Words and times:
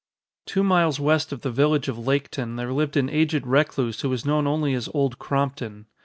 _]Two 0.51 0.63
miles 0.63 0.99
west 0.99 1.31
of 1.31 1.41
the 1.41 1.51
village 1.51 1.87
of 1.87 1.95
Laketon 1.95 2.55
there 2.55 2.73
lived 2.73 2.97
an 2.97 3.07
aged 3.07 3.45
recluse 3.45 4.01
who 4.01 4.09
was 4.09 4.25
known 4.25 4.47
only 4.47 4.73
as 4.73 4.89
Old 4.95 5.19
Crompton. 5.19 5.85